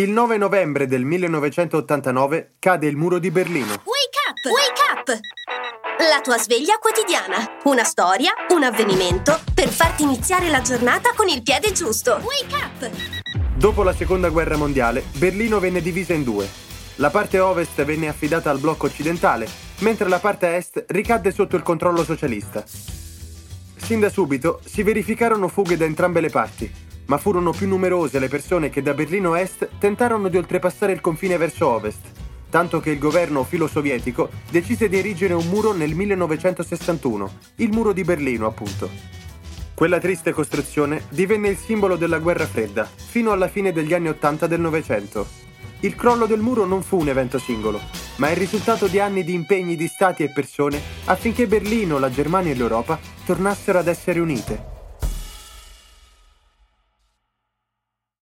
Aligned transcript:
Il 0.00 0.08
9 0.12 0.38
novembre 0.38 0.86
del 0.86 1.04
1989 1.04 2.52
cade 2.58 2.86
il 2.86 2.96
muro 2.96 3.18
di 3.18 3.30
Berlino. 3.30 3.66
Wake 3.66 4.18
up! 4.30 4.44
Wake 4.46 4.80
up! 4.94 5.20
La 5.98 6.22
tua 6.22 6.38
sveglia 6.38 6.78
quotidiana. 6.78 7.58
Una 7.64 7.84
storia, 7.84 8.32
un 8.54 8.62
avvenimento 8.62 9.38
per 9.52 9.68
farti 9.68 10.04
iniziare 10.04 10.48
la 10.48 10.62
giornata 10.62 11.12
con 11.14 11.28
il 11.28 11.42
piede 11.42 11.72
giusto. 11.72 12.18
Wake 12.22 12.54
up! 12.54 12.90
Dopo 13.54 13.82
la 13.82 13.92
seconda 13.92 14.30
guerra 14.30 14.56
mondiale, 14.56 15.04
Berlino 15.18 15.60
venne 15.60 15.82
divisa 15.82 16.14
in 16.14 16.24
due. 16.24 16.48
La 16.94 17.10
parte 17.10 17.38
ovest 17.38 17.84
venne 17.84 18.08
affidata 18.08 18.48
al 18.48 18.58
blocco 18.58 18.86
occidentale, 18.86 19.46
mentre 19.80 20.08
la 20.08 20.18
parte 20.18 20.56
est 20.56 20.82
ricadde 20.88 21.30
sotto 21.30 21.56
il 21.56 21.62
controllo 21.62 22.04
socialista. 22.04 22.64
Sin 23.76 24.00
da 24.00 24.08
subito 24.08 24.62
si 24.64 24.82
verificarono 24.82 25.48
fughe 25.48 25.76
da 25.76 25.84
entrambe 25.84 26.22
le 26.22 26.30
parti, 26.30 26.88
ma 27.10 27.18
furono 27.18 27.50
più 27.50 27.66
numerose 27.66 28.20
le 28.20 28.28
persone 28.28 28.70
che 28.70 28.82
da 28.82 28.94
Berlino 28.94 29.34
est 29.34 29.68
tentarono 29.80 30.28
di 30.28 30.36
oltrepassare 30.36 30.92
il 30.92 31.00
confine 31.00 31.36
verso 31.38 31.66
ovest, 31.66 32.06
tanto 32.48 32.78
che 32.78 32.90
il 32.90 33.00
governo 33.00 33.42
filo-sovietico 33.42 34.30
decise 34.48 34.88
di 34.88 34.96
erigere 34.96 35.34
un 35.34 35.44
muro 35.48 35.72
nel 35.72 35.92
1961, 35.92 37.32
il 37.56 37.70
muro 37.70 37.92
di 37.92 38.04
Berlino 38.04 38.46
appunto. 38.46 38.88
Quella 39.74 39.98
triste 39.98 40.30
costruzione 40.30 41.02
divenne 41.08 41.48
il 41.48 41.56
simbolo 41.56 41.96
della 41.96 42.20
guerra 42.20 42.46
fredda, 42.46 42.88
fino 42.94 43.32
alla 43.32 43.48
fine 43.48 43.72
degli 43.72 43.92
anni 43.92 44.06
Ottanta 44.06 44.46
del 44.46 44.60
Novecento. 44.60 45.26
Il 45.80 45.96
crollo 45.96 46.26
del 46.26 46.38
muro 46.38 46.64
non 46.64 46.84
fu 46.84 47.00
un 47.00 47.08
evento 47.08 47.40
singolo, 47.40 47.80
ma 48.16 48.30
il 48.30 48.36
risultato 48.36 48.86
di 48.86 49.00
anni 49.00 49.24
di 49.24 49.34
impegni 49.34 49.74
di 49.74 49.88
stati 49.88 50.22
e 50.22 50.30
persone 50.30 50.80
affinché 51.06 51.48
Berlino, 51.48 51.98
la 51.98 52.10
Germania 52.10 52.52
e 52.52 52.54
l'Europa 52.54 53.00
tornassero 53.24 53.80
ad 53.80 53.88
essere 53.88 54.20
unite. 54.20 54.78